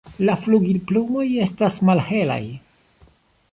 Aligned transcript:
La 0.27 0.35
flugilplumoj 0.45 1.27
estas 1.45 1.79
malhelaj. 1.91 2.41